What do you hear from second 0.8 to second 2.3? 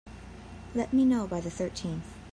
me know by the thirteenth.